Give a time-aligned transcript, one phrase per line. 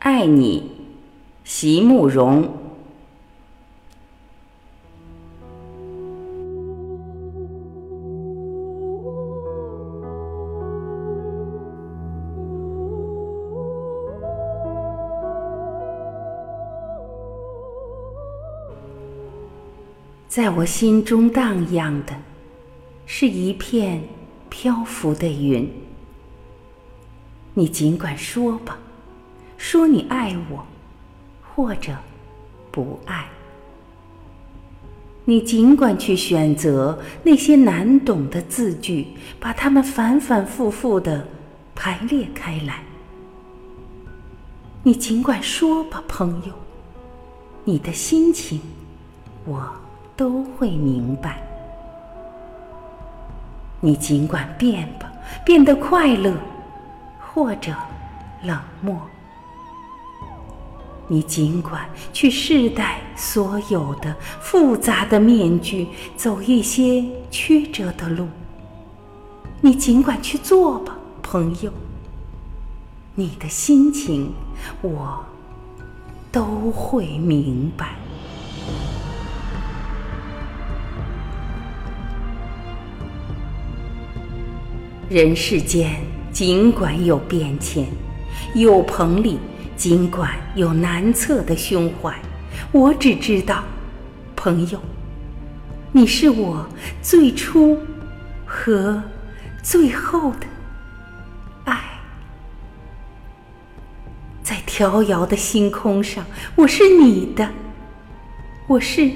[0.00, 0.70] 爱你，
[1.44, 2.48] 席慕容。
[20.26, 22.14] 在我心中荡漾的，
[23.04, 24.02] 是一片
[24.48, 25.70] 漂浮的云。
[27.52, 28.78] 你尽管说吧，
[29.60, 30.64] 说你爱我，
[31.54, 31.94] 或者
[32.72, 33.26] 不爱。
[35.26, 41.28] 你尽管去选择那些难懂的字句，把它们反反复复的
[41.74, 42.82] 排列开来。
[44.82, 46.54] 你尽管说吧，朋友，
[47.64, 48.62] 你的心情，
[49.44, 49.70] 我。
[50.16, 51.40] 都会明白。
[53.80, 55.10] 你尽管变吧，
[55.46, 56.34] 变得快乐，
[57.18, 57.74] 或者
[58.42, 59.00] 冷漠。
[61.12, 68.28] 你尽管去试戴所有的复杂的面具，走一些曲折的路。
[69.60, 71.72] 你尽管去做吧，朋友。
[73.16, 74.32] 你的心情，
[74.82, 75.24] 我
[76.30, 77.96] 都会明白。
[85.08, 85.90] 人世间
[86.30, 87.84] 尽管有变迁，
[88.54, 89.40] 有朋里
[89.80, 92.14] 尽管有难测的胸怀，
[92.70, 93.64] 我只知道，
[94.36, 94.78] 朋友，
[95.90, 96.68] 你是我
[97.00, 97.78] 最初
[98.44, 99.02] 和
[99.62, 100.46] 最后的
[101.64, 101.80] 爱。
[104.42, 107.48] 在迢遥的星空上，我是你的，
[108.66, 109.10] 我是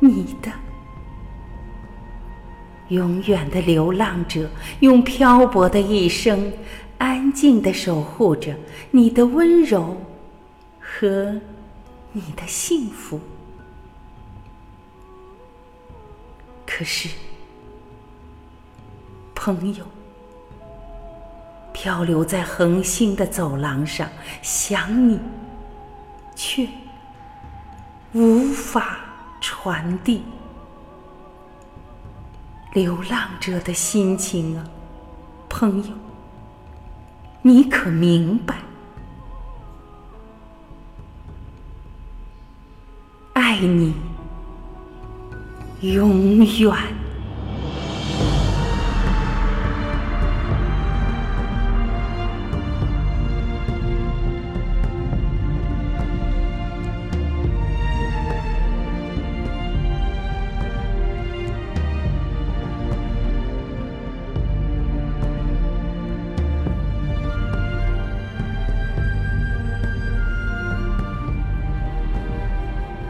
[0.00, 0.50] 你的。
[2.88, 4.48] 永远的流浪者，
[4.80, 6.52] 用漂泊的一生，
[6.96, 8.54] 安静的守护着
[8.90, 9.96] 你的温柔
[10.80, 11.40] 和
[12.12, 13.20] 你的幸福。
[16.66, 17.08] 可是，
[19.34, 19.84] 朋友，
[21.72, 24.08] 漂流在恒星的走廊上，
[24.42, 25.18] 想你，
[26.34, 26.66] 却
[28.12, 28.98] 无法
[29.40, 30.22] 传递。
[32.78, 34.64] 流浪者的心情啊，
[35.48, 35.92] 朋友，
[37.42, 38.54] 你可明白？
[43.32, 43.92] 爱你，
[45.80, 46.72] 永远。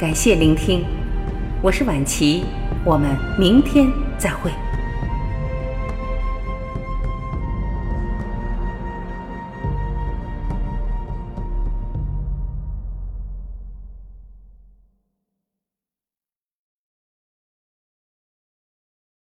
[0.00, 0.82] 感谢聆听，
[1.60, 2.42] 我是晚琪，
[2.86, 4.50] 我们明天再会。